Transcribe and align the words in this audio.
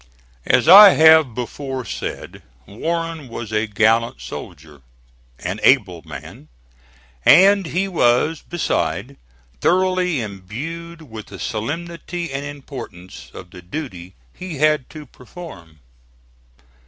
As 0.47 0.67
I 0.67 0.93
have 0.93 1.35
before 1.35 1.85
said, 1.85 2.41
Warren 2.65 3.27
was 3.27 3.51
a 3.53 3.67
gallant 3.67 4.19
soldier, 4.19 4.81
an 5.37 5.59
able 5.61 6.01
man; 6.01 6.47
and 7.23 7.67
he 7.67 7.87
was 7.87 8.41
beside 8.41 9.15
thoroughly 9.59 10.19
imbued 10.19 11.03
with 11.03 11.27
the 11.27 11.37
solemnity 11.37 12.33
and 12.33 12.43
importance 12.43 13.29
of 13.35 13.51
the 13.51 13.61
duty 13.61 14.15
he 14.33 14.55
had 14.57 14.89
to 14.89 15.05
perform. 15.05 15.81